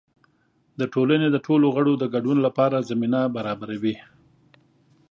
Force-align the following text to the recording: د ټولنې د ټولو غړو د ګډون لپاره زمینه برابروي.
د 0.79 0.81
ټولنې 0.93 1.27
د 1.31 1.37
ټولو 1.45 1.65
غړو 1.75 1.93
د 1.97 2.03
ګډون 2.13 2.37
لپاره 2.45 2.85
زمینه 2.89 3.19
برابروي. 3.35 3.95